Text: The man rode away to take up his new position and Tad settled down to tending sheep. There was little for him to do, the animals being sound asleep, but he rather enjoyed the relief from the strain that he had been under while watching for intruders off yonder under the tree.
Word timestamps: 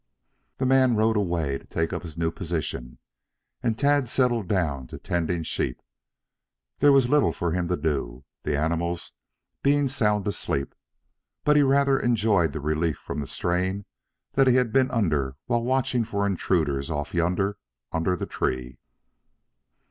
The 0.57 0.65
man 0.65 0.95
rode 0.95 1.15
away 1.15 1.59
to 1.59 1.65
take 1.67 1.93
up 1.93 2.01
his 2.01 2.17
new 2.17 2.31
position 2.31 2.97
and 3.61 3.77
Tad 3.77 4.09
settled 4.09 4.47
down 4.47 4.87
to 4.87 4.97
tending 4.97 5.43
sheep. 5.43 5.79
There 6.79 6.91
was 6.91 7.07
little 7.07 7.31
for 7.31 7.51
him 7.51 7.67
to 7.67 7.77
do, 7.77 8.23
the 8.41 8.57
animals 8.57 9.13
being 9.61 9.87
sound 9.87 10.27
asleep, 10.27 10.73
but 11.43 11.55
he 11.55 11.61
rather 11.61 11.99
enjoyed 11.99 12.51
the 12.51 12.59
relief 12.59 12.97
from 12.97 13.19
the 13.19 13.27
strain 13.27 13.85
that 14.33 14.47
he 14.47 14.55
had 14.55 14.73
been 14.73 14.89
under 14.89 15.37
while 15.45 15.63
watching 15.63 16.03
for 16.03 16.25
intruders 16.25 16.89
off 16.89 17.13
yonder 17.13 17.59
under 17.91 18.15
the 18.15 18.25
tree. 18.25 18.79